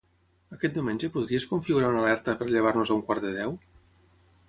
[0.55, 3.59] Aquest diumenge podries configurar una alerta per llevar-nos a un quart de deu?